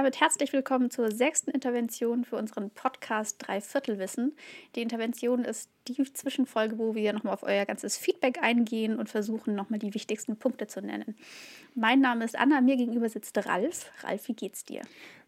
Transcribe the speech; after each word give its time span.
Damit 0.00 0.18
herzlich 0.18 0.54
willkommen 0.54 0.90
zur 0.90 1.10
sechsten 1.12 1.50
Intervention 1.50 2.24
für 2.24 2.36
unseren 2.36 2.70
Podcast 2.70 3.36
Dreiviertelwissen. 3.46 4.34
Die 4.74 4.80
Intervention 4.80 5.44
ist 5.44 5.68
die 5.88 6.02
Zwischenfolge, 6.10 6.78
wo 6.78 6.94
wir 6.94 7.12
nochmal 7.12 7.34
auf 7.34 7.42
euer 7.42 7.66
ganzes 7.66 7.98
Feedback 7.98 8.42
eingehen 8.42 8.98
und 8.98 9.10
versuchen, 9.10 9.54
nochmal 9.54 9.78
die 9.78 9.92
wichtigsten 9.92 10.38
Punkte 10.38 10.66
zu 10.68 10.80
nennen. 10.80 11.16
Mein 11.74 12.00
Name 12.00 12.24
ist 12.24 12.34
Anna, 12.34 12.62
mir 12.62 12.78
gegenüber 12.78 13.10
sitzt 13.10 13.36
Ralf. 13.46 13.92
Ralf, 14.02 14.26
wie 14.28 14.32
geht's 14.32 14.64
dir? 14.64 14.80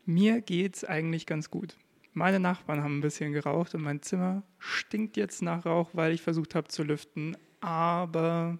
Mir 0.06 0.40
geht's 0.40 0.86
eigentlich 0.86 1.26
ganz 1.26 1.50
gut. 1.50 1.76
Meine 2.14 2.40
Nachbarn 2.40 2.82
haben 2.82 2.96
ein 2.96 3.02
bisschen 3.02 3.34
geraucht 3.34 3.74
und 3.74 3.82
mein 3.82 4.00
Zimmer 4.00 4.42
stinkt 4.58 5.18
jetzt 5.18 5.42
nach 5.42 5.66
Rauch, 5.66 5.90
weil 5.92 6.14
ich 6.14 6.22
versucht 6.22 6.54
habe 6.54 6.68
zu 6.68 6.82
lüften. 6.82 7.36
Aber 7.60 8.56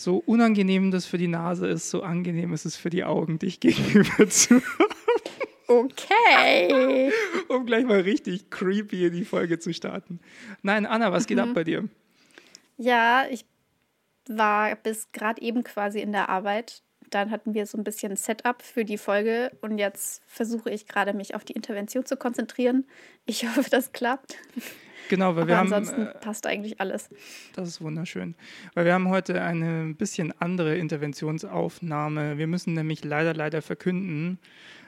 so 0.00 0.16
unangenehm 0.16 0.90
das 0.90 1.04
für 1.04 1.18
die 1.18 1.28
Nase 1.28 1.66
ist, 1.66 1.90
so 1.90 2.02
angenehm 2.02 2.52
ist 2.54 2.64
es 2.64 2.76
für 2.76 2.90
die 2.90 3.04
Augen, 3.04 3.38
dich 3.38 3.60
gegenüber 3.60 4.28
zu 4.28 4.54
haben. 4.54 4.94
Okay. 5.68 7.12
um 7.48 7.66
gleich 7.66 7.84
mal 7.84 8.00
richtig 8.00 8.50
creepy 8.50 9.06
in 9.06 9.12
die 9.12 9.24
Folge 9.24 9.58
zu 9.58 9.72
starten. 9.72 10.18
Nein, 10.62 10.86
Anna, 10.86 11.12
was 11.12 11.26
geht 11.26 11.36
mhm. 11.36 11.44
ab 11.44 11.54
bei 11.54 11.64
dir? 11.64 11.88
Ja, 12.76 13.26
ich 13.30 13.44
war 14.26 14.74
bis 14.76 15.12
gerade 15.12 15.40
eben 15.42 15.62
quasi 15.64 16.00
in 16.00 16.12
der 16.12 16.28
Arbeit. 16.28 16.82
Dann 17.10 17.30
hatten 17.30 17.54
wir 17.54 17.66
so 17.66 17.76
ein 17.76 17.84
bisschen 17.84 18.16
Setup 18.16 18.62
für 18.62 18.84
die 18.84 18.98
Folge 18.98 19.52
und 19.60 19.78
jetzt 19.78 20.22
versuche 20.26 20.70
ich 20.70 20.86
gerade 20.86 21.12
mich 21.12 21.34
auf 21.34 21.44
die 21.44 21.52
Intervention 21.52 22.06
zu 22.06 22.16
konzentrieren. 22.16 22.86
Ich 23.26 23.44
hoffe, 23.56 23.68
das 23.70 23.92
klappt. 23.92 24.38
Genau, 25.08 25.34
weil 25.34 25.42
Aber 25.42 25.48
wir 25.48 25.58
ansonsten 25.58 25.92
haben. 25.92 26.00
Ansonsten 26.00 26.18
äh, 26.18 26.24
passt 26.24 26.46
eigentlich 26.46 26.80
alles. 26.80 27.08
Das 27.54 27.68
ist 27.68 27.80
wunderschön. 27.80 28.34
Weil 28.74 28.84
wir 28.84 28.94
haben 28.94 29.08
heute 29.08 29.42
eine 29.42 29.94
bisschen 29.94 30.32
andere 30.40 30.76
Interventionsaufnahme. 30.76 32.38
Wir 32.38 32.46
müssen 32.46 32.74
nämlich 32.74 33.04
leider, 33.04 33.34
leider 33.34 33.62
verkünden, 33.62 34.38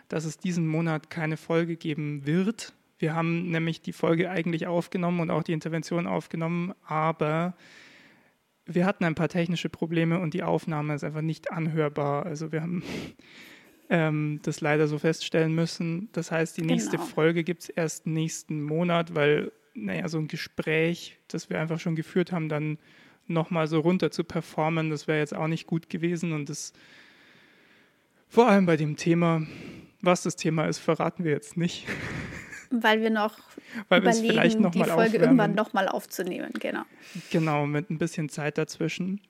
dass 0.08 0.24
es 0.24 0.38
diesen 0.38 0.66
Monat 0.66 1.10
keine 1.10 1.36
Folge 1.36 1.76
geben 1.76 2.26
wird. 2.26 2.72
Wir 2.98 3.14
haben 3.14 3.50
nämlich 3.50 3.82
die 3.82 3.92
Folge 3.92 4.30
eigentlich 4.30 4.66
aufgenommen 4.66 5.20
und 5.20 5.30
auch 5.30 5.42
die 5.42 5.52
Intervention 5.52 6.06
aufgenommen, 6.06 6.72
aber 6.86 7.54
wir 8.64 8.86
hatten 8.86 9.04
ein 9.04 9.14
paar 9.14 9.28
technische 9.28 9.68
Probleme 9.68 10.20
und 10.20 10.34
die 10.34 10.42
Aufnahme 10.42 10.94
ist 10.94 11.02
einfach 11.02 11.20
nicht 11.20 11.50
anhörbar. 11.50 12.26
Also 12.26 12.52
wir 12.52 12.62
haben 12.62 12.82
ähm, 13.90 14.40
das 14.42 14.60
leider 14.60 14.86
so 14.86 14.98
feststellen 14.98 15.54
müssen. 15.54 16.10
Das 16.12 16.30
heißt, 16.30 16.56
die 16.56 16.62
nächste 16.62 16.96
genau. 16.96 17.08
Folge 17.08 17.42
gibt 17.42 17.62
es 17.62 17.68
erst 17.70 18.06
nächsten 18.06 18.62
Monat, 18.62 19.14
weil 19.14 19.50
naja, 19.74 20.08
so 20.08 20.18
ein 20.18 20.28
Gespräch, 20.28 21.18
das 21.28 21.50
wir 21.50 21.60
einfach 21.60 21.80
schon 21.80 21.96
geführt 21.96 22.32
haben, 22.32 22.48
dann 22.48 22.78
nochmal 23.26 23.66
so 23.66 23.80
runter 23.80 24.10
zu 24.10 24.24
performen, 24.24 24.90
das 24.90 25.06
wäre 25.06 25.18
jetzt 25.18 25.34
auch 25.34 25.46
nicht 25.46 25.66
gut 25.66 25.88
gewesen. 25.88 26.32
Und 26.32 26.48
das 26.48 26.72
vor 28.28 28.48
allem 28.48 28.66
bei 28.66 28.76
dem 28.76 28.96
Thema, 28.96 29.46
was 30.00 30.22
das 30.22 30.36
Thema 30.36 30.66
ist, 30.66 30.78
verraten 30.78 31.24
wir 31.24 31.32
jetzt 31.32 31.56
nicht. 31.56 31.86
Weil 32.70 33.02
wir 33.02 33.10
noch 33.10 33.38
Weil 33.90 34.00
überlegen, 34.00 34.28
vielleicht 34.28 34.58
noch 34.58 34.70
die 34.70 34.78
mal 34.78 34.86
Folge 34.86 35.02
aufwärmen. 35.02 35.24
irgendwann 35.24 35.54
nochmal 35.54 35.88
aufzunehmen, 35.88 36.50
genau. 36.58 36.84
Genau, 37.30 37.66
mit 37.66 37.90
ein 37.90 37.98
bisschen 37.98 38.30
Zeit 38.30 38.56
dazwischen. 38.56 39.20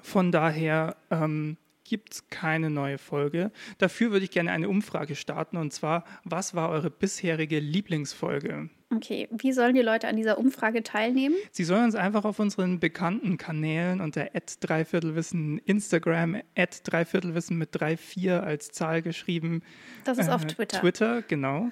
Von 0.00 0.32
daher 0.32 0.96
ähm, 1.10 1.58
gibt 1.84 2.14
es 2.14 2.28
keine 2.30 2.70
neue 2.70 2.96
Folge. 2.96 3.52
Dafür 3.76 4.10
würde 4.10 4.24
ich 4.24 4.30
gerne 4.30 4.52
eine 4.52 4.70
Umfrage 4.70 5.14
starten 5.14 5.58
und 5.58 5.72
zwar, 5.74 6.04
was 6.24 6.54
war 6.54 6.70
eure 6.70 6.90
bisherige 6.90 7.58
Lieblingsfolge? 7.58 8.70
Okay, 8.94 9.28
wie 9.32 9.52
sollen 9.52 9.74
die 9.74 9.82
Leute 9.82 10.06
an 10.06 10.16
dieser 10.16 10.38
Umfrage 10.38 10.84
teilnehmen? 10.84 11.34
Sie 11.50 11.64
sollen 11.64 11.84
uns 11.84 11.96
einfach 11.96 12.24
auf 12.24 12.38
unseren 12.38 12.78
bekannten 12.78 13.36
Kanälen 13.36 14.00
unter 14.00 14.28
Dreiviertelwissen 14.60 15.58
Instagram, 15.58 16.40
Dreiviertelwissen 16.84 17.58
mit 17.58 17.70
34 17.72 18.30
als 18.30 18.68
Zahl 18.70 19.02
geschrieben. 19.02 19.62
Das 20.04 20.18
ist 20.18 20.28
äh, 20.28 20.32
auf 20.32 20.44
Twitter. 20.44 20.80
Twitter, 20.80 21.22
genau. 21.22 21.70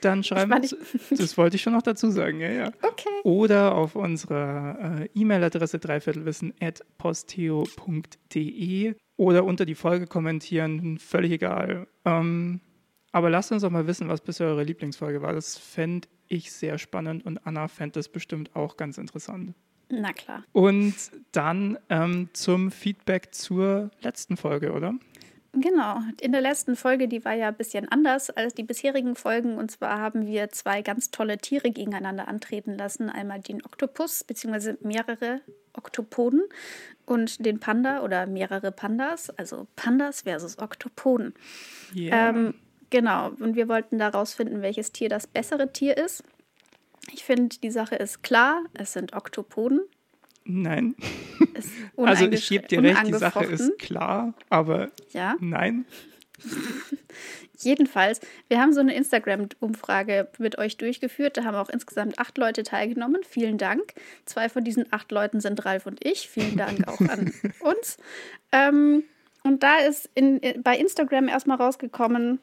Dann 0.00 0.22
schreiben 0.22 0.52
uns, 0.52 0.76
das 1.10 1.36
wollte 1.36 1.56
ich 1.56 1.62
schon 1.62 1.72
noch 1.72 1.82
dazu 1.82 2.10
sagen, 2.10 2.40
ja, 2.40 2.50
ja. 2.50 2.72
Okay. 2.82 3.08
Oder 3.24 3.74
auf 3.74 3.96
unserer 3.96 5.00
äh, 5.00 5.08
E-Mail-Adresse 5.14 5.80
dreiviertelwissen 5.80 6.54
at 6.60 6.84
posteo.de 6.98 8.94
oder 9.16 9.44
unter 9.44 9.66
die 9.66 9.74
Folge 9.74 10.06
kommentieren, 10.06 10.98
völlig 10.98 11.32
egal. 11.32 11.88
Ähm, 12.04 12.60
aber 13.12 13.30
lasst 13.30 13.52
uns 13.52 13.62
doch 13.62 13.70
mal 13.70 13.86
wissen, 13.86 14.08
was 14.08 14.20
bisher 14.20 14.48
eure 14.48 14.64
Lieblingsfolge 14.64 15.22
war. 15.22 15.32
Das 15.32 15.56
fände 15.56 16.08
ich 16.28 16.52
sehr 16.52 16.78
spannend 16.78 17.24
und 17.24 17.46
Anna 17.46 17.68
fände 17.68 17.94
das 17.94 18.08
bestimmt 18.08 18.54
auch 18.54 18.76
ganz 18.76 18.98
interessant. 18.98 19.54
Na 19.90 20.12
klar. 20.12 20.44
Und 20.52 20.94
dann 21.32 21.78
ähm, 21.88 22.28
zum 22.34 22.70
Feedback 22.70 23.34
zur 23.34 23.90
letzten 24.00 24.36
Folge, 24.36 24.72
oder? 24.72 24.94
Genau. 25.52 26.00
In 26.20 26.32
der 26.32 26.42
letzten 26.42 26.76
Folge, 26.76 27.08
die 27.08 27.24
war 27.24 27.32
ja 27.32 27.48
ein 27.48 27.56
bisschen 27.56 27.88
anders 27.88 28.28
als 28.28 28.54
die 28.54 28.62
bisherigen 28.64 29.16
Folgen. 29.16 29.56
Und 29.56 29.70
zwar 29.70 29.98
haben 29.98 30.26
wir 30.26 30.50
zwei 30.50 30.82
ganz 30.82 31.10
tolle 31.10 31.38
Tiere 31.38 31.70
gegeneinander 31.70 32.28
antreten 32.28 32.76
lassen. 32.76 33.08
Einmal 33.08 33.40
den 33.40 33.64
Oktopus, 33.64 34.24
beziehungsweise 34.24 34.76
mehrere 34.82 35.40
Oktopoden 35.72 36.42
und 37.06 37.44
den 37.44 37.60
Panda 37.60 38.02
oder 38.02 38.26
mehrere 38.26 38.72
Pandas, 38.72 39.30
also 39.30 39.66
Pandas 39.74 40.22
versus 40.22 40.58
Oktopoden. 40.58 41.32
Yeah. 41.94 42.30
Ähm, 42.30 42.54
genau. 42.90 43.30
Und 43.40 43.56
wir 43.56 43.68
wollten 43.68 43.98
daraus 43.98 44.34
finden, 44.34 44.62
welches 44.62 44.92
Tier 44.92 45.08
das 45.08 45.26
bessere 45.26 45.72
Tier 45.72 45.96
ist. 45.96 46.22
Ich 47.12 47.24
finde, 47.24 47.56
die 47.62 47.70
Sache 47.70 47.96
ist 47.96 48.22
klar. 48.22 48.62
Es 48.74 48.92
sind 48.92 49.14
Oktopoden. 49.14 49.80
Nein. 50.44 50.94
Ist 51.54 51.70
Also 51.96 52.26
ich 52.26 52.48
gebe 52.48 52.66
dir 52.68 52.82
recht, 52.82 53.06
die 53.06 53.14
Sache 53.14 53.44
ist 53.44 53.78
klar, 53.78 54.34
aber 54.48 54.90
Ja. 55.12 55.36
nein. 55.40 55.84
Jedenfalls, 57.60 58.20
wir 58.46 58.60
haben 58.60 58.72
so 58.72 58.78
eine 58.80 58.94
Instagram-Umfrage 58.94 60.28
mit 60.38 60.58
euch 60.58 60.76
durchgeführt. 60.76 61.36
Da 61.36 61.44
haben 61.44 61.56
auch 61.56 61.68
insgesamt 61.68 62.18
acht 62.20 62.38
Leute 62.38 62.62
teilgenommen. 62.62 63.22
Vielen 63.28 63.58
Dank. 63.58 63.94
Zwei 64.26 64.48
von 64.48 64.62
diesen 64.62 64.86
acht 64.92 65.10
Leuten 65.10 65.40
sind 65.40 65.64
Ralf 65.64 65.86
und 65.86 66.04
ich. 66.06 66.28
Vielen 66.28 66.56
Dank 66.56 66.86
auch 66.86 67.00
an 67.00 67.32
uns. 67.60 67.96
Ähm, 68.52 69.02
und 69.42 69.62
da 69.64 69.78
ist 69.78 70.08
in, 70.14 70.40
bei 70.62 70.76
Instagram 70.78 71.26
erstmal 71.26 71.56
rausgekommen, 71.56 72.38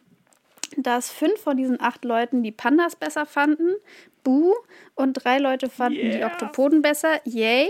dass 0.78 1.12
fünf 1.12 1.40
von 1.42 1.58
diesen 1.58 1.82
acht 1.82 2.06
Leuten 2.06 2.44
die 2.44 2.52
Pandas 2.52 2.96
besser 2.96 3.26
fanden. 3.26 3.70
Buh. 4.24 4.54
Und 4.96 5.14
drei 5.14 5.38
Leute 5.38 5.70
fanden 5.70 6.12
die 6.12 6.18
Yeah. 6.18 6.28
Oktopoden 6.28 6.82
besser. 6.82 7.20
Yay. 7.26 7.70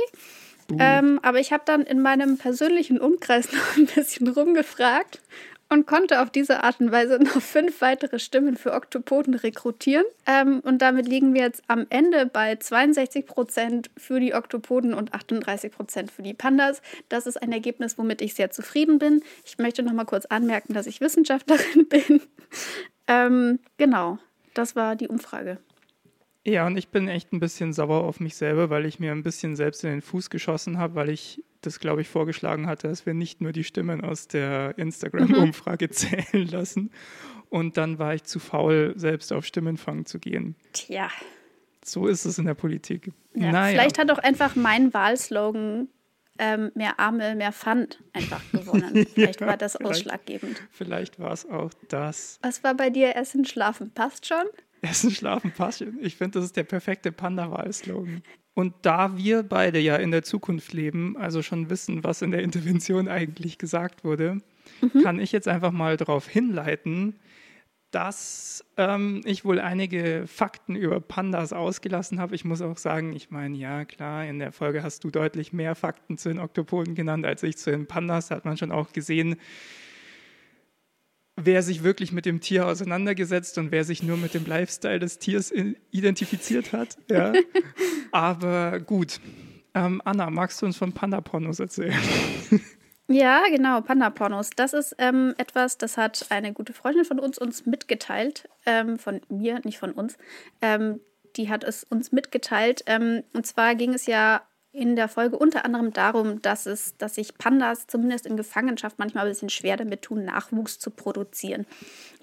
Ähm, 0.79 1.19
aber 1.21 1.39
ich 1.39 1.53
habe 1.53 1.63
dann 1.65 1.83
in 1.83 2.01
meinem 2.01 2.37
persönlichen 2.37 2.99
Umkreis 2.99 3.51
noch 3.53 3.77
ein 3.77 3.85
bisschen 3.85 4.27
rumgefragt 4.27 5.21
und 5.69 5.87
konnte 5.87 6.21
auf 6.21 6.29
diese 6.29 6.63
Art 6.63 6.79
und 6.79 6.91
Weise 6.91 7.19
noch 7.23 7.41
fünf 7.41 7.81
weitere 7.81 8.19
Stimmen 8.19 8.57
für 8.57 8.73
Oktopoden 8.73 9.33
rekrutieren. 9.33 10.05
Ähm, 10.25 10.59
und 10.61 10.81
damit 10.81 11.07
liegen 11.07 11.33
wir 11.33 11.41
jetzt 11.41 11.63
am 11.67 11.85
Ende 11.89 12.25
bei 12.25 12.55
62 12.55 13.25
Prozent 13.25 13.89
für 13.97 14.19
die 14.19 14.33
Oktopoden 14.33 14.93
und 14.93 15.13
38 15.13 15.71
Prozent 15.71 16.11
für 16.11 16.23
die 16.23 16.33
Pandas. 16.33 16.81
Das 17.09 17.27
ist 17.27 17.41
ein 17.41 17.51
Ergebnis, 17.51 17.97
womit 17.97 18.21
ich 18.21 18.33
sehr 18.33 18.51
zufrieden 18.51 18.99
bin. 18.99 19.23
Ich 19.45 19.57
möchte 19.57 19.83
noch 19.83 19.93
mal 19.93 20.05
kurz 20.05 20.25
anmerken, 20.25 20.73
dass 20.73 20.87
ich 20.87 21.01
Wissenschaftlerin 21.01 21.87
bin. 21.89 22.21
ähm, 23.07 23.59
genau, 23.77 24.19
das 24.53 24.75
war 24.75 24.95
die 24.95 25.07
Umfrage. 25.07 25.57
Ja, 26.47 26.67
und 26.67 26.77
ich 26.77 26.89
bin 26.89 27.07
echt 27.07 27.33
ein 27.33 27.39
bisschen 27.39 27.73
sauer 27.73 28.03
auf 28.03 28.19
mich 28.19 28.35
selber, 28.35 28.69
weil 28.69 28.85
ich 28.85 28.99
mir 28.99 29.11
ein 29.11 29.23
bisschen 29.23 29.55
selbst 29.55 29.83
in 29.83 29.89
den 29.89 30.01
Fuß 30.03 30.29
geschossen 30.29 30.77
habe, 30.77 30.93
weil 30.93 31.09
ich 31.09 31.43
das, 31.65 31.79
glaube 31.79 32.01
ich, 32.01 32.07
vorgeschlagen 32.07 32.67
hatte, 32.67 32.87
dass 32.87 33.05
wir 33.05 33.13
nicht 33.13 33.41
nur 33.41 33.51
die 33.51 33.63
Stimmen 33.63 34.01
aus 34.01 34.27
der 34.27 34.77
Instagram-Umfrage 34.77 35.89
zählen 35.91 36.47
lassen. 36.47 36.91
Und 37.49 37.77
dann 37.77 37.99
war 37.99 38.13
ich 38.15 38.23
zu 38.23 38.39
faul, 38.39 38.93
selbst 38.95 39.31
auf 39.31 39.45
Stimmenfang 39.45 40.05
zu 40.05 40.19
gehen. 40.19 40.55
Tja. 40.73 41.09
So 41.83 42.07
ist 42.07 42.25
es 42.25 42.37
in 42.39 42.45
der 42.45 42.55
Politik. 42.55 43.11
Ja, 43.35 43.51
naja. 43.51 43.71
Vielleicht 43.79 43.99
hat 43.99 44.09
auch 44.11 44.17
einfach 44.17 44.55
mein 44.55 44.93
Wahlslogan 44.93 45.87
ähm, 46.37 46.71
mehr 46.75 46.99
Arme, 46.99 47.35
mehr 47.35 47.53
Pfand 47.53 47.99
einfach 48.11 48.41
gewonnen. 48.51 49.05
Vielleicht 49.13 49.39
Ja, 49.41 49.47
war 49.47 49.57
das 49.57 49.73
vielleicht. 49.77 49.89
ausschlaggebend. 49.91 50.61
Vielleicht 50.71 51.19
war 51.19 51.31
es 51.31 51.47
auch 51.49 51.71
das. 51.87 52.39
Was 52.41 52.63
war 52.63 52.73
bei 52.73 52.89
dir? 52.89 53.15
Essen, 53.15 53.45
Schlafen, 53.45 53.91
passt 53.91 54.25
schon? 54.27 54.43
Essen, 54.85 55.11
Schlafen, 55.11 55.51
Passion. 55.51 55.97
Ich 56.01 56.15
finde, 56.15 56.39
das 56.39 56.45
ist 56.45 56.57
der 56.57 56.63
perfekte 56.63 57.11
Panda-Wahlslogan. 57.11 58.21
Und 58.53 58.73
da 58.83 59.17
wir 59.17 59.43
beide 59.43 59.79
ja 59.79 59.97
in 59.97 60.11
der 60.11 60.23
Zukunft 60.23 60.71
leben, 60.71 61.17
also 61.17 61.41
schon 61.41 61.69
wissen, 61.69 62.03
was 62.03 62.21
in 62.21 62.31
der 62.31 62.41
Intervention 62.41 63.09
eigentlich 63.09 63.57
gesagt 63.57 64.03
wurde, 64.03 64.41
kann 65.03 65.19
ich 65.19 65.33
jetzt 65.33 65.47
einfach 65.47 65.71
mal 65.71 65.97
darauf 65.97 66.27
hinleiten, 66.27 67.19
dass 67.91 68.65
ähm, 68.77 69.21
ich 69.25 69.45
wohl 69.45 69.59
einige 69.59 70.23
Fakten 70.27 70.75
über 70.75 70.99
Pandas 70.99 71.53
ausgelassen 71.53 72.19
habe. 72.19 72.35
Ich 72.35 72.43
muss 72.43 72.61
auch 72.61 72.77
sagen, 72.77 73.13
ich 73.13 73.29
meine, 73.29 73.55
ja 73.57 73.85
klar, 73.85 74.25
in 74.25 74.39
der 74.39 74.51
Folge 74.51 74.83
hast 74.83 75.03
du 75.03 75.11
deutlich 75.11 75.53
mehr 75.53 75.75
Fakten 75.75 76.17
zu 76.17 76.29
den 76.29 76.39
Oktopoden 76.39 76.95
genannt 76.95 77.25
als 77.25 77.43
ich 77.43 77.57
zu 77.57 77.71
den 77.71 77.87
Pandas. 77.87 78.27
Da 78.27 78.35
hat 78.35 78.45
man 78.45 78.57
schon 78.57 78.71
auch 78.71 78.91
gesehen, 78.91 79.37
wer 81.45 81.61
sich 81.63 81.83
wirklich 81.83 82.11
mit 82.11 82.25
dem 82.25 82.41
Tier 82.41 82.67
auseinandergesetzt 82.67 83.57
und 83.57 83.71
wer 83.71 83.83
sich 83.83 84.03
nur 84.03 84.17
mit 84.17 84.33
dem 84.33 84.45
Lifestyle 84.45 84.99
des 84.99 85.19
Tiers 85.19 85.53
identifiziert 85.91 86.73
hat. 86.73 86.97
Ja. 87.09 87.33
Aber 88.11 88.79
gut. 88.79 89.19
Ähm, 89.73 90.01
Anna, 90.05 90.29
magst 90.29 90.61
du 90.61 90.65
uns 90.65 90.77
von 90.77 90.93
Panda-Pornos 90.93 91.59
erzählen? 91.59 91.93
Ja, 93.07 93.43
genau, 93.49 93.81
Panda-Pornos. 93.81 94.49
Das 94.55 94.73
ist 94.73 94.95
ähm, 94.97 95.35
etwas, 95.37 95.77
das 95.77 95.95
hat 95.95 96.25
eine 96.29 96.53
gute 96.53 96.73
Freundin 96.73 97.05
von 97.05 97.19
uns 97.19 97.37
uns 97.37 97.67
mitgeteilt. 97.67 98.49
Ähm, 98.65 98.97
von 98.97 99.21
mir, 99.29 99.61
nicht 99.63 99.77
von 99.77 99.91
uns. 99.91 100.17
Ähm, 100.59 100.99
die 101.35 101.49
hat 101.49 101.63
es 101.63 101.83
uns 101.83 102.11
mitgeteilt. 102.11 102.83
Ähm, 102.87 103.23
und 103.33 103.45
zwar 103.45 103.75
ging 103.75 103.93
es 103.93 104.07
ja 104.07 104.41
in 104.75 104.95
der 104.95 105.07
Folge 105.07 105.37
unter 105.37 105.65
anderem 105.65 105.93
darum, 105.93 106.41
dass 106.41 106.65
es, 106.65 106.97
dass 106.97 107.15
sich 107.15 107.37
Pandas 107.37 107.87
zumindest 107.87 108.25
in 108.25 108.35
Gefangenschaft 108.35 108.99
manchmal 108.99 109.25
ein 109.25 109.31
bisschen 109.31 109.49
schwer 109.49 109.77
damit 109.77 110.01
tun, 110.01 110.25
Nachwuchs 110.25 110.79
zu 110.79 110.91
produzieren. 110.91 111.65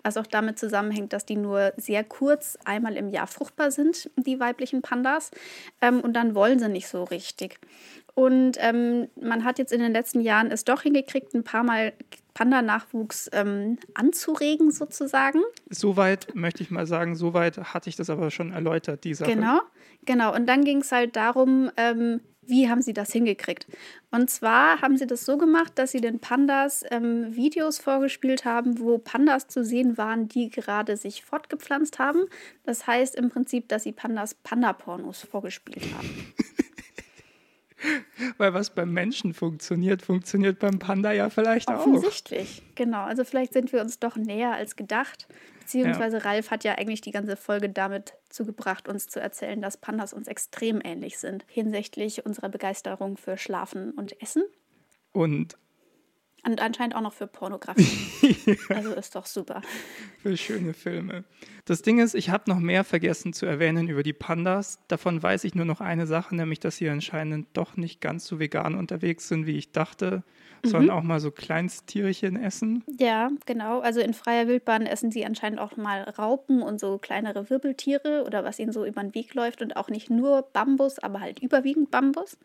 Was 0.05 0.17
auch 0.17 0.27
damit 0.27 0.59
zusammenhängt, 0.59 1.13
dass 1.13 1.25
die 1.25 1.37
nur 1.37 1.73
sehr 1.77 2.05
kurz 2.05 2.59
einmal 2.65 2.97
im 2.97 3.09
Jahr 3.09 3.27
fruchtbar 3.27 3.71
sind, 3.71 4.11
die 4.17 4.39
weiblichen 4.39 4.83
Pandas. 4.83 5.31
Ähm, 5.81 6.01
und 6.01 6.15
dann 6.15 6.35
wollen 6.35 6.59
sie 6.59 6.69
nicht 6.69 6.89
so 6.89 7.05
richtig. 7.05 7.59
Und 8.15 8.59
ähm, 8.59 9.09
man 9.21 9.45
hat 9.45 9.59
jetzt 9.59 9.73
in 9.73 9.81
den 9.81 9.93
letzten 9.93 10.21
Jahren 10.21 10.51
es 10.51 10.65
doch 10.65 10.83
hingekriegt, 10.83 11.35
ein 11.35 11.45
paar 11.45 11.63
Mal 11.63 11.95
Panda-Nachwuchs 12.35 13.31
ähm, 13.33 13.79
anzuregen, 13.95 14.71
sozusagen. 14.71 15.41
Soweit 15.71 16.35
möchte 16.35 16.63
ich 16.63 16.71
mal 16.71 16.87
sagen, 16.87 17.15
soweit 17.15 17.59
hatte 17.59 17.89
ich 17.89 17.97
das 17.97 18.11
aber 18.11 18.31
schon 18.31 18.53
erläutert, 18.53 19.05
die 19.05 19.15
Sache. 19.15 19.35
Genau, 19.35 19.61
genau. 20.05 20.35
Und 20.35 20.47
dann 20.47 20.65
ging 20.65 20.79
es 20.79 20.93
halt 20.93 21.17
darum, 21.17 21.71
ähm, 21.77 22.21
wie 22.43 22.69
haben 22.69 22.83
sie 22.83 22.93
das 22.93 23.13
hingekriegt? 23.13 23.67
Und 24.11 24.29
zwar 24.29 24.83
haben 24.83 24.97
sie 24.97 25.07
das 25.07 25.25
so 25.25 25.39
gemacht, 25.39 25.73
dass 25.77 25.93
sie 25.93 26.01
den 26.01 26.19
Pandas 26.19 26.85
ähm, 26.91 27.35
Videos 27.35 27.79
vorgespielt 27.79 28.45
haben, 28.45 28.79
wo 28.81 28.99
Pandas 28.99 29.47
zu 29.47 29.65
sehen 29.65 29.97
waren, 29.97 30.29
die 30.29 30.51
gerade 30.51 30.97
sich 30.97 31.25
fortgepflanzt 31.25 31.99
haben. 31.99 32.25
Das 32.65 32.87
heißt 32.87 33.15
im 33.15 33.31
Prinzip, 33.31 33.69
dass 33.69 33.85
sie 33.85 33.93
Pandas 33.93 34.35
Panda-Pornos 34.35 35.23
vorgespielt 35.23 35.85
haben. 35.97 36.35
Weil 38.39 38.55
was 38.55 38.75
beim 38.75 38.93
Menschen 38.93 39.35
funktioniert, 39.35 40.03
funktioniert 40.03 40.59
beim 40.59 40.79
Panda 40.79 41.13
ja 41.13 41.31
vielleicht 41.31 41.69
auch. 41.69 41.87
Offensichtlich, 41.87 42.63
genau. 42.75 43.05
Also 43.05 43.25
vielleicht 43.25 43.53
sind 43.53 43.73
wir 43.73 43.81
uns 43.81 43.99
doch 43.99 44.17
näher 44.17 44.53
als 44.53 44.77
gedacht. 44.77 45.29
Beziehungsweise 45.61 46.19
ja. 46.19 46.23
Ralf 46.25 46.51
hat 46.51 46.65
ja 46.65 46.77
eigentlich 46.77 47.01
die 47.01 47.13
ganze 47.13 47.37
Folge 47.37 47.69
damit 47.69 48.15
zugebracht, 48.29 48.89
uns 48.89 49.07
zu 49.07 49.21
erzählen, 49.21 49.61
dass 49.63 49.77
Pandas 49.77 50.13
uns 50.13 50.27
extrem 50.29 50.81
ähnlich 50.83 51.19
sind 51.19 51.45
hinsichtlich 51.49 52.27
unserer 52.27 52.49
Begeisterung 52.49 53.17
für 53.17 53.37
Schlafen 53.37 53.93
und 53.93 54.21
Essen. 54.21 54.43
Und 55.13 55.57
und 56.45 56.61
anscheinend 56.61 56.97
auch 56.97 57.01
noch 57.01 57.13
für 57.13 57.29
Pornografie. 57.29 58.37
ja. 58.47 58.55
Also 58.77 58.95
ist 58.95 59.15
doch 59.15 59.27
super. 59.27 59.63
Für 60.23 60.37
schöne 60.37 60.75
Filme. 60.75 61.25
Das 61.65 61.83
Ding 61.83 62.01
ist, 62.01 62.15
ich 62.15 62.31
habe 62.31 62.51
noch 62.51 62.59
mehr 62.59 62.83
vergessen 62.83 63.33
zu 63.33 63.47
erwähnen 63.47 63.89
über 63.89 64.03
die 64.03 64.13
Pandas. 64.13 64.81
Davon 64.89 65.23
weiß 65.23 65.45
ich 65.45 65.55
nur 65.55 65.65
noch 65.65 65.81
eine 65.81 66.07
Sache, 66.07 66.35
nämlich, 66.35 66.59
dass 66.59 66.77
sie 66.77 66.89
anscheinend 66.89 67.47
doch 67.53 67.77
nicht 67.77 68.01
ganz 68.01 68.27
so 68.27 68.41
vegan 68.41 68.75
unterwegs 68.75 69.29
sind, 69.29 69.47
wie 69.47 69.57
ich 69.57 69.71
dachte 69.71 70.25
sondern 70.65 70.85
mhm. 70.85 70.91
auch 70.91 71.03
mal 71.03 71.21
so 71.21 71.31
Kleinsttierchen 71.31 72.37
essen. 72.37 72.85
Ja, 72.99 73.31
genau. 73.47 73.81
Also 73.81 74.01
in 74.01 74.15
freier 74.15 74.47
Wildbahn 74.47 74.87
essen 74.87 75.11
sie 75.11 75.25
anscheinend 75.25 75.59
auch 75.59 75.77
mal 75.77 76.03
Raupen 76.03 76.63
und 76.63 76.79
so 76.79 76.99
kleinere 76.99 77.51
Wirbeltiere 77.51 78.25
oder 78.27 78.45
was 78.45 78.59
ihnen 78.59 78.73
so 78.73 78.85
über 78.85 79.03
den 79.03 79.15
Weg 79.15 79.35
läuft 79.35 79.63
und 79.63 79.77
auch 79.77 79.89
nicht 79.89 80.11
nur 80.11 80.43
Bambus, 80.53 80.99
aber 80.99 81.21
halt 81.21 81.41
überwiegend 81.41 81.91
Bambus. 81.91 82.37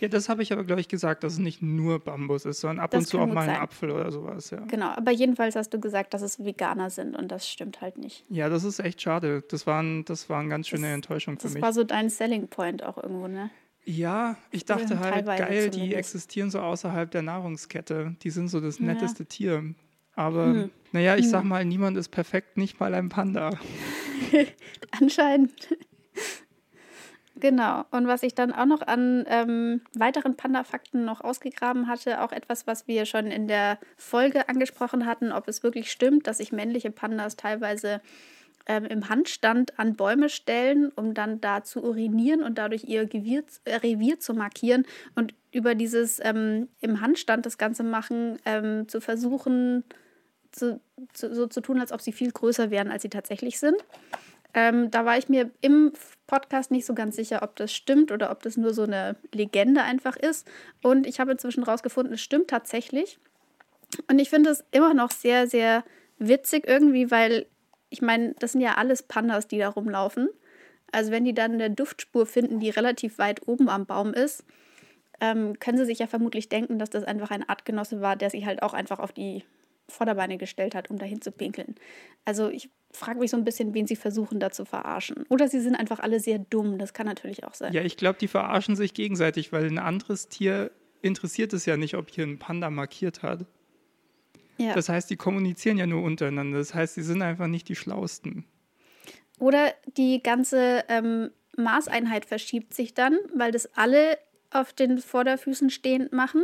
Ja, 0.00 0.08
das 0.08 0.28
habe 0.28 0.42
ich 0.42 0.52
aber, 0.52 0.64
glaube 0.64 0.80
ich, 0.80 0.88
gesagt, 0.88 1.22
dass 1.22 1.34
es 1.34 1.38
nicht 1.38 1.62
nur 1.62 2.00
Bambus 2.00 2.44
ist, 2.44 2.60
sondern 2.60 2.80
ab 2.80 2.90
das 2.90 3.04
und 3.04 3.06
zu 3.06 3.18
auch 3.20 3.26
mal 3.26 3.48
ein 3.48 3.56
Apfel 3.56 3.90
oder 3.90 4.10
sowas. 4.10 4.50
Ja. 4.50 4.60
Genau, 4.60 4.88
aber 4.88 5.12
jedenfalls 5.12 5.54
hast 5.54 5.72
du 5.72 5.80
gesagt, 5.80 6.14
dass 6.14 6.22
es 6.22 6.44
Veganer 6.44 6.90
sind 6.90 7.16
und 7.16 7.30
das 7.30 7.48
stimmt 7.48 7.80
halt 7.80 7.98
nicht. 7.98 8.24
Ja, 8.28 8.48
das 8.48 8.59
ist 8.64 8.78
echt 8.80 9.00
schade. 9.02 9.42
Das 9.48 9.66
war, 9.66 9.82
ein, 9.82 10.04
das 10.04 10.28
war 10.28 10.40
eine 10.40 10.48
ganz 10.48 10.68
schöne 10.68 10.88
das, 10.88 10.94
Enttäuschung 10.94 11.36
für 11.36 11.44
das 11.44 11.54
mich. 11.54 11.60
Das 11.60 11.66
war 11.66 11.72
so 11.72 11.84
dein 11.84 12.08
Selling 12.08 12.48
Point 12.48 12.82
auch 12.82 12.96
irgendwo, 12.96 13.28
ne? 13.28 13.50
Ja, 13.84 14.36
ich 14.50 14.64
dachte 14.64 15.00
halt, 15.00 15.26
geil, 15.26 15.70
die 15.70 15.94
existieren 15.94 16.50
so 16.50 16.60
außerhalb 16.60 17.10
der 17.10 17.22
Nahrungskette. 17.22 18.16
Die 18.22 18.30
sind 18.30 18.48
so 18.48 18.60
das 18.60 18.78
ja. 18.78 18.86
netteste 18.86 19.26
Tier. 19.26 19.74
Aber 20.14 20.46
hm. 20.46 20.70
naja, 20.92 21.16
ich 21.16 21.24
hm. 21.24 21.30
sag 21.30 21.44
mal, 21.44 21.64
niemand 21.64 21.96
ist 21.96 22.10
perfekt, 22.10 22.56
nicht 22.56 22.78
mal 22.78 22.94
ein 22.94 23.08
Panda. 23.08 23.58
Anscheinend. 25.00 25.76
Genau. 27.40 27.84
Und 27.90 28.06
was 28.06 28.22
ich 28.22 28.34
dann 28.34 28.52
auch 28.52 28.66
noch 28.66 28.82
an 28.82 29.24
ähm, 29.26 29.80
weiteren 29.94 30.36
Panda-Fakten 30.36 31.06
noch 31.06 31.22
ausgegraben 31.22 31.88
hatte, 31.88 32.22
auch 32.22 32.32
etwas, 32.32 32.66
was 32.66 32.86
wir 32.86 33.06
schon 33.06 33.28
in 33.28 33.48
der 33.48 33.78
Folge 33.96 34.48
angesprochen 34.48 35.06
hatten, 35.06 35.32
ob 35.32 35.48
es 35.48 35.62
wirklich 35.62 35.90
stimmt, 35.90 36.26
dass 36.26 36.36
sich 36.36 36.52
männliche 36.52 36.90
Pandas 36.90 37.36
teilweise 37.36 38.02
ähm, 38.66 38.84
im 38.84 39.08
Handstand 39.08 39.78
an 39.78 39.96
Bäume 39.96 40.28
stellen, 40.28 40.90
um 40.94 41.14
dann 41.14 41.40
da 41.40 41.64
zu 41.64 41.82
urinieren 41.82 42.42
und 42.42 42.58
dadurch 42.58 42.84
ihr 42.84 43.06
Gewir 43.06 43.44
äh, 43.64 43.76
Revier 43.76 44.20
zu 44.20 44.34
markieren 44.34 44.86
und 45.14 45.34
über 45.52 45.74
dieses 45.74 46.20
ähm, 46.22 46.68
im 46.80 47.00
Handstand 47.00 47.46
das 47.46 47.58
Ganze 47.58 47.82
machen, 47.82 48.38
ähm, 48.44 48.88
zu 48.88 49.00
versuchen, 49.00 49.84
zu, 50.52 50.80
zu, 51.12 51.34
so 51.34 51.46
zu 51.46 51.60
tun, 51.60 51.80
als 51.80 51.92
ob 51.92 52.00
sie 52.00 52.12
viel 52.12 52.30
größer 52.30 52.70
wären, 52.70 52.90
als 52.90 53.02
sie 53.02 53.08
tatsächlich 53.08 53.58
sind. 53.58 53.76
Ähm, 54.52 54.90
da 54.90 55.04
war 55.04 55.16
ich 55.16 55.28
mir 55.28 55.50
im 55.60 55.92
Podcast 56.26 56.70
nicht 56.70 56.84
so 56.84 56.94
ganz 56.94 57.16
sicher, 57.16 57.42
ob 57.42 57.56
das 57.56 57.72
stimmt 57.72 58.10
oder 58.10 58.30
ob 58.30 58.42
das 58.42 58.56
nur 58.56 58.74
so 58.74 58.82
eine 58.82 59.16
Legende 59.32 59.82
einfach 59.82 60.16
ist. 60.16 60.46
Und 60.82 61.06
ich 61.06 61.20
habe 61.20 61.32
inzwischen 61.32 61.64
herausgefunden, 61.64 62.14
es 62.14 62.20
stimmt 62.20 62.48
tatsächlich. 62.48 63.18
Und 64.08 64.18
ich 64.18 64.30
finde 64.30 64.50
es 64.50 64.64
immer 64.72 64.94
noch 64.94 65.10
sehr, 65.10 65.46
sehr 65.46 65.84
witzig 66.18 66.66
irgendwie, 66.66 67.10
weil 67.10 67.46
ich 67.90 68.02
meine, 68.02 68.34
das 68.38 68.52
sind 68.52 68.60
ja 68.60 68.74
alles 68.74 69.02
Pandas, 69.02 69.48
die 69.48 69.58
da 69.58 69.68
rumlaufen. 69.68 70.28
Also 70.92 71.10
wenn 71.10 71.24
die 71.24 71.34
dann 71.34 71.52
eine 71.52 71.70
Duftspur 71.70 72.26
finden, 72.26 72.60
die 72.60 72.70
relativ 72.70 73.18
weit 73.18 73.46
oben 73.46 73.68
am 73.68 73.86
Baum 73.86 74.12
ist, 74.12 74.44
ähm, 75.20 75.58
können 75.58 75.78
sie 75.78 75.84
sich 75.84 75.98
ja 75.98 76.06
vermutlich 76.06 76.48
denken, 76.48 76.78
dass 76.78 76.90
das 76.90 77.04
einfach 77.04 77.30
ein 77.30 77.48
Artgenosse 77.48 78.00
war, 78.00 78.16
der 78.16 78.30
sich 78.30 78.46
halt 78.46 78.62
auch 78.62 78.72
einfach 78.72 78.98
auf 78.98 79.12
die 79.12 79.44
Vorderbeine 79.88 80.38
gestellt 80.38 80.74
hat, 80.74 80.88
um 80.90 80.98
dahin 80.98 81.20
zu 81.20 81.32
pinkeln. 81.32 81.74
Also 82.24 82.48
ich 82.48 82.70
frage 82.92 83.18
mich 83.18 83.30
so 83.30 83.36
ein 83.36 83.44
bisschen, 83.44 83.74
wen 83.74 83.86
sie 83.86 83.96
versuchen 83.96 84.40
da 84.40 84.50
zu 84.50 84.64
verarschen. 84.64 85.24
Oder 85.28 85.48
sie 85.48 85.60
sind 85.60 85.74
einfach 85.74 86.00
alle 86.00 86.20
sehr 86.20 86.38
dumm, 86.38 86.78
das 86.78 86.92
kann 86.92 87.06
natürlich 87.06 87.44
auch 87.44 87.54
sein. 87.54 87.72
Ja, 87.72 87.82
ich 87.82 87.96
glaube, 87.96 88.18
die 88.18 88.28
verarschen 88.28 88.76
sich 88.76 88.94
gegenseitig, 88.94 89.52
weil 89.52 89.66
ein 89.66 89.78
anderes 89.78 90.28
Tier 90.28 90.70
interessiert 91.02 91.52
es 91.52 91.66
ja 91.66 91.76
nicht, 91.76 91.94
ob 91.94 92.10
hier 92.10 92.24
ein 92.24 92.38
Panda 92.38 92.70
markiert 92.70 93.22
hat. 93.22 93.46
Ja. 94.60 94.74
Das 94.74 94.90
heißt, 94.90 95.08
die 95.08 95.16
kommunizieren 95.16 95.78
ja 95.78 95.86
nur 95.86 96.02
untereinander. 96.02 96.58
Das 96.58 96.74
heißt, 96.74 96.94
sie 96.94 97.02
sind 97.02 97.22
einfach 97.22 97.46
nicht 97.46 97.68
die 97.68 97.76
Schlausten. 97.76 98.44
Oder 99.38 99.72
die 99.96 100.22
ganze 100.22 100.84
ähm, 100.88 101.30
Maßeinheit 101.56 102.26
verschiebt 102.26 102.74
sich 102.74 102.92
dann, 102.92 103.16
weil 103.34 103.52
das 103.52 103.74
alle 103.74 104.18
auf 104.50 104.74
den 104.74 104.98
Vorderfüßen 104.98 105.70
stehend 105.70 106.12
machen. 106.12 106.42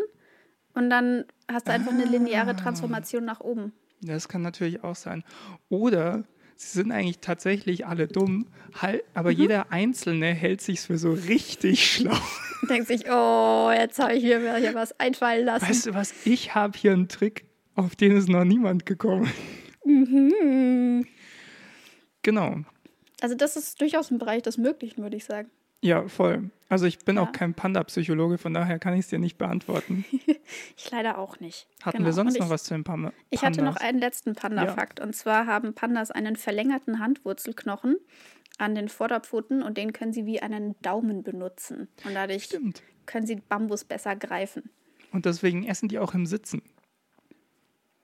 Und 0.72 0.88
dann 0.88 1.26
hast 1.46 1.68
du 1.68 1.72
einfach 1.72 1.92
ah. 1.92 1.94
eine 1.94 2.06
lineare. 2.06 2.56
Transformation 2.56 3.26
nach 3.26 3.40
oben. 3.40 3.72
Das 4.00 4.28
kann 4.28 4.40
natürlich 4.40 4.82
auch 4.82 4.96
sein. 4.96 5.22
Oder 5.68 6.24
sie 6.56 6.78
sind 6.78 6.92
eigentlich 6.92 7.18
tatsächlich 7.18 7.86
alle 7.86 8.08
dumm, 8.08 8.46
aber 9.12 9.30
mhm. 9.30 9.36
jeder 9.36 9.72
Einzelne 9.72 10.28
hält 10.32 10.62
sich 10.62 10.80
für 10.80 10.96
so 10.96 11.12
richtig 11.12 11.92
schlau. 11.92 12.16
Denkt 12.70 12.88
sich, 12.88 13.10
oh, 13.10 13.70
jetzt 13.76 13.98
habe 13.98 14.14
ich 14.14 14.24
mir 14.24 14.56
hier 14.56 14.74
was 14.74 14.98
einfallen 14.98 15.44
lassen. 15.44 15.68
Weißt 15.68 15.86
du 15.86 15.94
was, 15.94 16.14
ich 16.24 16.54
habe 16.54 16.78
hier 16.78 16.92
einen 16.92 17.08
Trick. 17.08 17.44
Auf 17.76 17.94
den 17.94 18.16
ist 18.16 18.28
noch 18.28 18.44
niemand 18.44 18.86
gekommen. 18.86 19.30
Mhm. 19.84 21.06
Genau. 22.22 22.56
Also 23.20 23.34
das 23.34 23.56
ist 23.56 23.80
durchaus 23.80 24.10
ein 24.10 24.18
Bereich 24.18 24.42
des 24.42 24.58
Möglichen, 24.58 25.02
würde 25.02 25.16
ich 25.16 25.24
sagen. 25.24 25.50
Ja, 25.82 26.08
voll. 26.08 26.50
Also 26.68 26.86
ich 26.86 26.98
bin 26.98 27.16
ja. 27.16 27.22
auch 27.22 27.32
kein 27.32 27.54
Panda-Psychologe, 27.54 28.38
von 28.38 28.54
daher 28.54 28.78
kann 28.78 28.94
ich 28.94 29.00
es 29.00 29.08
dir 29.08 29.18
nicht 29.18 29.38
beantworten. 29.38 30.04
ich 30.76 30.90
leider 30.90 31.18
auch 31.18 31.38
nicht. 31.38 31.68
Hatten 31.82 31.98
genau. 31.98 32.06
wir 32.06 32.12
sonst 32.12 32.34
ich, 32.34 32.40
noch 32.40 32.50
was 32.50 32.64
zu 32.64 32.74
den 32.74 32.82
Panda? 32.82 33.12
Ich 33.30 33.42
hatte 33.42 33.62
noch 33.62 33.76
einen 33.76 34.00
letzten 34.00 34.34
Panda-Fakt. 34.34 34.98
Ja. 34.98 35.04
Und 35.04 35.14
zwar 35.14 35.46
haben 35.46 35.74
Pandas 35.74 36.10
einen 36.10 36.36
verlängerten 36.36 36.98
Handwurzelknochen 36.98 37.98
an 38.58 38.74
den 38.74 38.88
Vorderpfoten 38.88 39.62
und 39.62 39.76
den 39.76 39.92
können 39.92 40.12
sie 40.12 40.24
wie 40.24 40.40
einen 40.40 40.74
Daumen 40.80 41.22
benutzen. 41.22 41.88
Und 42.04 42.14
dadurch 42.14 42.44
Stimmt. 42.44 42.82
können 43.04 43.26
sie 43.26 43.36
Bambus 43.36 43.84
besser 43.84 44.16
greifen. 44.16 44.70
Und 45.12 45.26
deswegen 45.26 45.64
essen 45.64 45.88
die 45.88 45.98
auch 45.98 46.14
im 46.14 46.26
Sitzen. 46.26 46.62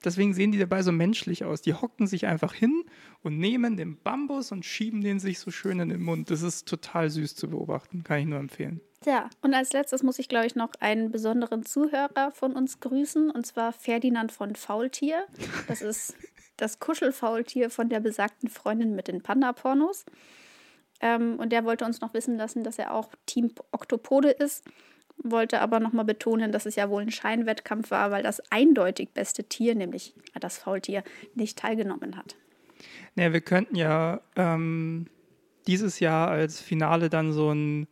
Deswegen 0.05 0.35
sehen 0.35 0.53
die 0.53 0.59
dabei 0.59 0.83
so 0.83 0.93
menschlich 0.93 1.45
aus. 1.45 1.63
Die 1.63 1.75
hocken 1.75 2.07
sich 2.07 2.27
einfach 2.27 2.55
hin 2.55 2.85
und 3.23 3.39
nehmen 3.39 3.77
den 3.77 3.97
Bambus 3.97 4.53
und 4.53 4.65
schieben 4.65 5.01
den 5.01 5.21
sich 5.21 5.39
so 5.39 5.51
schön 5.51 5.81
in 5.81 5.89
den 5.89 6.03
Mund. 6.03 6.31
Das 6.31 6.43
ist 6.43 6.67
total 6.69 7.11
süß 7.11 7.35
zu 7.37 7.49
beobachten, 7.49 8.05
kann 8.05 8.21
ich 8.21 8.27
nur 8.27 8.39
empfehlen. 8.39 8.81
Ja, 9.05 9.29
und 9.41 9.55
als 9.55 9.73
letztes 9.73 10.03
muss 10.03 10.19
ich, 10.19 10.29
glaube 10.29 10.47
ich, 10.47 10.55
noch 10.55 10.71
einen 10.81 11.11
besonderen 11.11 11.65
Zuhörer 11.65 12.31
von 12.33 12.53
uns 12.53 12.81
grüßen, 12.81 13.31
und 13.31 13.47
zwar 13.47 13.73
Ferdinand 13.73 14.31
von 14.31 14.55
Faultier. 14.55 15.25
Das 15.67 15.83
ist 15.83 16.15
das 16.57 16.79
Kuschelfaultier 16.79 17.71
von 17.71 17.89
der 17.89 18.01
besagten 18.01 18.49
Freundin 18.49 18.95
mit 18.95 19.09
den 19.09 19.23
Panda-Pornos. 19.23 20.05
Ähm, 21.01 21.37
und 21.39 21.51
der 21.51 21.65
wollte 21.65 21.85
uns 21.85 22.01
noch 22.01 22.15
wissen 22.15 22.37
lassen, 22.37 22.63
dass 22.63 22.79
er 22.79 22.95
auch 22.95 23.11
Team 23.27 23.51
Oktopode 23.73 24.31
ist 24.31 24.65
wollte 25.25 25.61
aber 25.61 25.81
nochmal 25.81 26.05
betonen, 26.05 26.53
dass 26.53 26.67
es 26.67 26.77
ja 26.77 26.91
wohl 26.91 27.03
ein 27.03 27.11
Scheinwettkampf 27.11 27.91
war, 27.91 28.11
weil 28.11 28.23
das 28.23 28.43
eindeutig 28.51 29.11
beste 29.11 29.45
Tier, 29.45 29.75
nämlich 29.75 30.15
das 30.39 30.59
Faultier, 30.59 31.03
nicht 31.35 31.59
teilgenommen 31.59 32.17
hat. 32.17 32.37
Naja, 33.15 33.33
wir 33.33 33.41
könnten 33.41 33.77
ja 33.77 34.21
ähm, 34.37 35.07
dieses 35.67 36.01
Jahr 36.01 36.29
als 36.29 36.61
Finale 36.61 37.09
dann 37.11 37.33
so 37.33 37.53
ein 37.53 37.87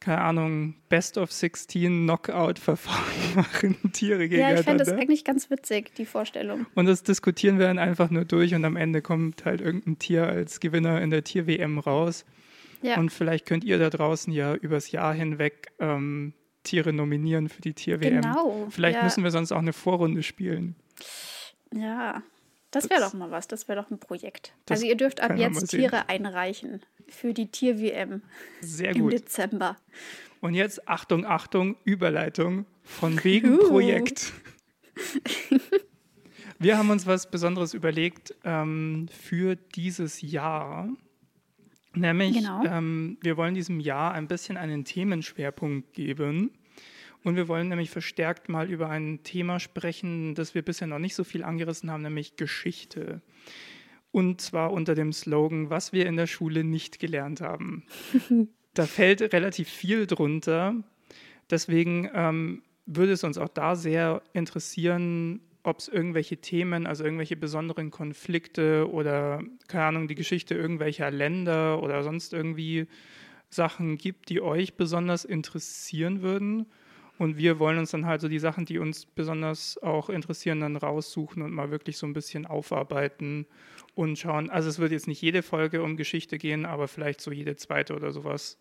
keine 0.00 0.22
Ahnung, 0.22 0.74
Best 0.88 1.18
of 1.18 1.30
16 1.30 2.04
Knockout-Verfahren 2.04 2.96
machen, 3.34 3.76
Tiere 3.92 4.28
gegeneinander. 4.28 4.54
Ja, 4.54 4.60
ich 4.60 4.64
fände 4.64 4.84
das 4.84 4.94
eigentlich 4.94 5.24
ganz 5.24 5.50
witzig, 5.50 5.94
die 5.94 6.06
Vorstellung. 6.06 6.66
Und 6.74 6.86
das 6.86 7.02
diskutieren 7.02 7.58
wir 7.58 7.66
dann 7.66 7.78
einfach 7.78 8.10
nur 8.10 8.24
durch 8.24 8.54
und 8.54 8.64
am 8.64 8.76
Ende 8.76 9.02
kommt 9.02 9.44
halt 9.44 9.60
irgendein 9.60 9.98
Tier 9.98 10.26
als 10.26 10.60
Gewinner 10.60 11.02
in 11.02 11.10
der 11.10 11.22
Tier-WM 11.22 11.78
raus. 11.78 12.24
Ja. 12.82 12.98
Und 12.98 13.10
vielleicht 13.10 13.46
könnt 13.46 13.64
ihr 13.64 13.78
da 13.78 13.90
draußen 13.90 14.32
ja 14.32 14.54
übers 14.54 14.90
Jahr 14.90 15.14
hinweg 15.14 15.72
ähm, 15.78 16.32
Tiere 16.62 16.92
nominieren 16.92 17.48
für 17.48 17.60
die 17.60 17.74
Tier-WM. 17.74 18.22
Genau. 18.22 18.66
Vielleicht 18.70 18.98
ja. 18.98 19.04
müssen 19.04 19.24
wir 19.24 19.30
sonst 19.30 19.52
auch 19.52 19.58
eine 19.58 19.72
Vorrunde 19.72 20.22
spielen. 20.22 20.76
Ja, 21.74 22.22
das 22.70 22.88
wäre 22.90 23.00
doch 23.00 23.14
mal 23.14 23.30
was. 23.30 23.48
Das 23.48 23.68
wäre 23.68 23.82
doch 23.82 23.90
ein 23.90 23.98
Projekt. 23.98 24.52
Also 24.68 24.86
ihr 24.86 24.96
dürft 24.96 25.20
ab 25.20 25.36
jetzt 25.36 25.68
Tiere 25.68 26.08
einreichen 26.08 26.80
für 27.08 27.34
die 27.34 27.48
Tier-WM 27.48 28.22
Sehr 28.60 28.94
im 28.94 29.02
gut. 29.02 29.12
Dezember. 29.12 29.76
Und 30.40 30.54
jetzt 30.54 30.88
Achtung, 30.88 31.26
Achtung, 31.26 31.76
Überleitung 31.84 32.66
von 32.82 33.22
wegen 33.24 33.58
Projekt. 33.58 34.32
Wir 36.58 36.76
haben 36.76 36.90
uns 36.90 37.06
was 37.06 37.30
Besonderes 37.30 37.72
überlegt 37.72 38.34
ähm, 38.44 39.08
für 39.08 39.56
dieses 39.56 40.20
Jahr. 40.20 40.90
Nämlich, 41.94 42.36
genau. 42.36 42.64
ähm, 42.64 43.18
wir 43.20 43.36
wollen 43.36 43.54
diesem 43.54 43.80
Jahr 43.80 44.12
ein 44.12 44.28
bisschen 44.28 44.56
einen 44.56 44.84
Themenschwerpunkt 44.84 45.92
geben. 45.92 46.50
Und 47.22 47.36
wir 47.36 47.48
wollen 47.48 47.68
nämlich 47.68 47.90
verstärkt 47.90 48.48
mal 48.48 48.70
über 48.70 48.88
ein 48.88 49.22
Thema 49.22 49.60
sprechen, 49.60 50.34
das 50.34 50.54
wir 50.54 50.62
bisher 50.62 50.86
noch 50.86 50.98
nicht 50.98 51.14
so 51.14 51.24
viel 51.24 51.44
angerissen 51.44 51.90
haben, 51.90 52.02
nämlich 52.02 52.36
Geschichte. 52.36 53.20
Und 54.10 54.40
zwar 54.40 54.72
unter 54.72 54.94
dem 54.94 55.12
Slogan, 55.12 55.68
was 55.68 55.92
wir 55.92 56.06
in 56.06 56.16
der 56.16 56.26
Schule 56.26 56.64
nicht 56.64 56.98
gelernt 56.98 57.40
haben. 57.40 57.84
da 58.74 58.86
fällt 58.86 59.20
relativ 59.32 59.68
viel 59.68 60.06
drunter. 60.06 60.74
Deswegen 61.50 62.08
ähm, 62.14 62.62
würde 62.86 63.12
es 63.12 63.24
uns 63.24 63.36
auch 63.36 63.48
da 63.48 63.76
sehr 63.76 64.22
interessieren, 64.32 65.40
ob 65.62 65.78
es 65.78 65.88
irgendwelche 65.88 66.38
Themen, 66.38 66.86
also 66.86 67.04
irgendwelche 67.04 67.36
besonderen 67.36 67.90
Konflikte 67.90 68.90
oder, 68.90 69.42
keine 69.68 69.84
Ahnung, 69.84 70.08
die 70.08 70.14
Geschichte 70.14 70.54
irgendwelcher 70.54 71.10
Länder 71.10 71.82
oder 71.82 72.02
sonst 72.02 72.32
irgendwie 72.32 72.86
Sachen 73.50 73.98
gibt, 73.98 74.28
die 74.28 74.40
euch 74.40 74.74
besonders 74.74 75.24
interessieren 75.24 76.22
würden. 76.22 76.66
Und 77.18 77.36
wir 77.36 77.58
wollen 77.58 77.78
uns 77.78 77.90
dann 77.90 78.06
halt 78.06 78.22
so 78.22 78.28
die 78.28 78.38
Sachen, 78.38 78.64
die 78.64 78.78
uns 78.78 79.04
besonders 79.04 79.76
auch 79.82 80.08
interessieren, 80.08 80.60
dann 80.60 80.76
raussuchen 80.76 81.42
und 81.42 81.52
mal 81.52 81.70
wirklich 81.70 81.98
so 81.98 82.06
ein 82.06 82.14
bisschen 82.14 82.46
aufarbeiten 82.46 83.46
und 83.94 84.18
schauen. 84.18 84.48
Also 84.48 84.70
es 84.70 84.78
wird 84.78 84.92
jetzt 84.92 85.06
nicht 85.06 85.20
jede 85.20 85.42
Folge 85.42 85.82
um 85.82 85.98
Geschichte 85.98 86.38
gehen, 86.38 86.64
aber 86.64 86.88
vielleicht 86.88 87.20
so 87.20 87.30
jede 87.30 87.56
zweite 87.56 87.94
oder 87.94 88.12
sowas. 88.12 88.58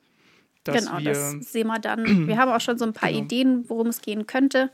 genau, 0.65 0.99
das 0.99 1.53
sehen 1.53 1.67
wir 1.67 1.79
dann. 1.79 2.03
Wir 2.27 2.37
haben 2.37 2.51
auch 2.51 2.59
schon 2.59 2.77
so 2.77 2.83
ein 2.83 2.91
paar 2.91 3.09
genau. 3.09 3.23
Ideen, 3.23 3.69
worum 3.69 3.87
es 3.87 4.01
gehen 4.01 4.27
könnte. 4.27 4.71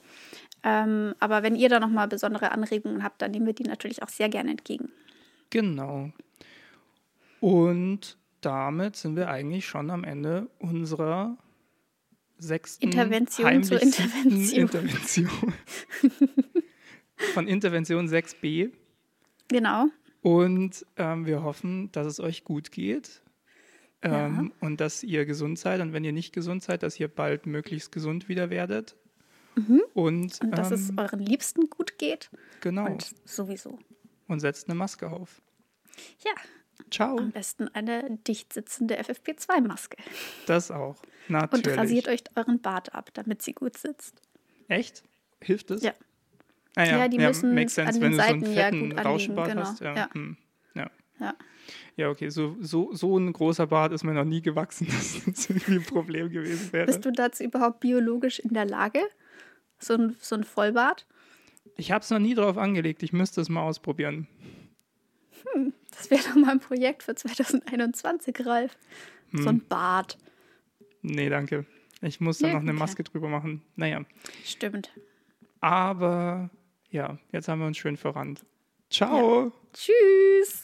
Ähm, 0.66 1.14
aber 1.20 1.44
wenn 1.44 1.56
ihr 1.56 1.70
da 1.70 1.80
nochmal 1.80 2.08
besondere 2.08 2.52
Anregungen 2.52 3.04
habt, 3.04 3.22
dann 3.22 3.32
nehmen 3.32 3.46
wir 3.46 3.54
die 3.54 3.64
natürlich 3.64 4.02
auch 4.02 4.10
sehr 4.10 4.30
gerne 4.30 4.50
entgegen. 4.50 4.90
Genau. 5.52 6.12
Und 7.40 8.18
damit 8.42 8.96
sind 8.96 9.16
wir 9.16 9.30
eigentlich 9.30 9.68
schon 9.68 9.92
am 9.92 10.04
Ende 10.04 10.50
unserer 10.58 11.38
sechsten 12.38 12.86
Intervention 12.86 13.64
zur 13.64 13.82
Intervention. 13.82 14.62
Intervention. 14.62 15.30
Von 17.34 17.48
Intervention 17.48 18.08
6b. 18.08 18.72
Genau. 19.48 19.86
Und 20.22 20.86
ähm, 20.98 21.28
wir 21.28 21.44
hoffen, 21.44 21.92
dass 21.92 22.08
es 22.08 22.20
euch 22.20 22.44
gut 22.44 22.72
geht 22.72 23.22
ähm, 24.02 24.52
ja. 24.62 24.68
und 24.68 24.82
dass 24.82 25.04
ihr 25.04 25.26
gesund 25.26 25.60
seid. 25.60 25.80
Und 25.82 25.94
wenn 25.94 26.04
ihr 26.04 26.12
nicht 26.12 26.34
gesund 26.34 26.64
seid, 26.64 26.82
dass 26.82 27.00
ihr 27.00 27.08
bald 27.08 27.46
möglichst 27.46 27.92
gesund 27.92 28.28
wieder 28.28 28.50
werdet. 28.50 28.96
Mhm. 29.56 29.82
Und, 29.94 30.42
und 30.42 30.52
dass 30.52 30.72
ähm, 30.72 30.76
es 30.76 30.98
euren 30.98 31.20
Liebsten 31.20 31.70
gut 31.70 31.98
geht. 31.98 32.30
Genau. 32.62 32.86
Und 32.86 33.16
sowieso. 33.26 33.80
Und 34.28 34.40
setzt 34.40 34.68
eine 34.68 34.76
Maske 34.76 35.10
auf. 35.10 35.42
Ja. 36.24 36.34
Ciao. 36.92 37.18
Am 37.18 37.32
besten 37.32 37.70
eine 37.70 38.18
dicht 38.28 38.54
sitzende 38.54 39.00
FFP2-Maske. 39.00 39.98
Das 40.46 40.72
auch. 40.72 40.98
Natürlich. 41.28 41.68
Und 41.68 41.78
rasiert 41.78 42.08
euch 42.08 42.24
euren 42.36 42.62
Bart 42.62 42.94
ab, 42.94 43.12
damit 43.14 43.42
sie 43.42 43.54
gut 43.54 43.78
sitzt. 43.78 44.22
Echt? 44.68 45.04
Hilft 45.42 45.72
es? 45.72 45.84
Ja. 45.84 45.94
Ah, 46.76 46.84
ja. 46.84 46.98
ja, 46.98 47.08
die 47.08 47.18
ja, 47.18 47.28
müssen 47.30 47.56
makes 47.56 47.76
sense, 47.76 47.94
an 47.94 48.02
den 48.02 48.04
wenn 48.04 48.14
Seiten 48.16 48.40
du 48.42 48.46
so 48.48 48.52
einen 48.52 48.60
fetten 48.60 48.98
ja 48.98 49.04
Rauschenbart 49.04 49.50
genau. 49.50 49.62
hast. 49.62 49.80
Ja. 49.80 49.96
Ja. 49.96 50.14
Hm. 50.14 50.38
ja. 50.76 50.92
ja. 51.20 51.34
Ja, 51.98 52.10
okay, 52.10 52.30
so, 52.30 52.58
so, 52.60 52.94
so 52.94 53.18
ein 53.18 53.32
großer 53.32 53.68
Bart 53.68 53.94
ist 53.94 54.04
mir 54.04 54.14
noch 54.14 54.26
nie 54.26 54.42
gewachsen, 54.42 54.86
dass 54.92 55.24
das 55.26 55.50
irgendwie 55.50 55.76
ein 55.76 55.84
Problem 55.84 56.30
gewesen 56.30 56.74
wäre. 56.74 56.86
Bist 56.86 57.06
du 57.06 57.12
dazu 57.12 57.44
überhaupt 57.44 57.80
biologisch 57.80 58.40
in 58.40 58.54
der 58.54 58.66
Lage? 58.66 59.00
So 59.80 59.94
ein, 59.94 60.16
so 60.20 60.36
ein 60.36 60.44
Vollbart? 60.44 61.06
Ich 61.78 61.92
habe 61.92 62.04
es 62.04 62.10
noch 62.10 62.20
nie 62.20 62.34
drauf 62.34 62.58
angelegt. 62.58 63.04
Ich 63.04 63.14
müsste 63.14 63.42
es 63.42 63.50
mal 63.50 63.64
ausprobieren. 63.64 64.28
Hm, 65.44 65.74
das 65.92 66.10
wäre 66.10 66.22
doch 66.24 66.36
mal 66.36 66.52
ein 66.52 66.60
Projekt 66.60 67.04
für 67.04 67.16
2021, 67.16 68.46
Ralf. 68.46 68.78
Hm. 69.32 69.44
So 69.44 69.50
ein 69.50 69.66
Bart. 69.68 70.18
Nee, 71.02 71.30
danke. 71.30 71.66
Ich 72.02 72.20
muss 72.20 72.40
da 72.40 72.48
ja, 72.48 72.54
noch 72.54 72.62
eine 72.62 72.74
Maske 72.74 73.04
drüber 73.04 73.30
machen. 73.30 73.62
Naja. 73.76 74.04
Stimmt. 74.44 74.92
Aber 75.60 76.50
ja, 76.90 77.18
jetzt 77.32 77.48
haben 77.48 77.60
wir 77.60 77.68
uns 77.68 77.78
schön 77.78 77.98
verrannt. 77.98 78.46
Ciao. 78.90 79.46
Ja. 79.46 79.52
Tschüss. 79.74 80.62